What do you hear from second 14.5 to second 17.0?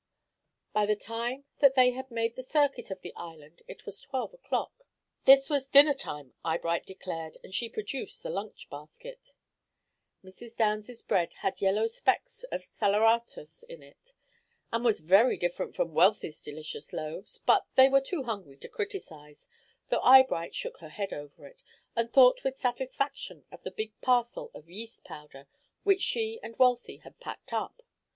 and was very different from Wealthy's delicious